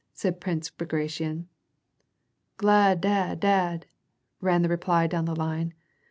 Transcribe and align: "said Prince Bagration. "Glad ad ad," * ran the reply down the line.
"said 0.15 0.41
Prince 0.41 0.71
Bagration. 0.71 1.47
"Glad 2.57 3.05
ad 3.05 3.45
ad," 3.45 3.85
* 4.15 4.41
ran 4.41 4.63
the 4.63 4.67
reply 4.67 5.05
down 5.05 5.25
the 5.25 5.35
line. 5.35 5.75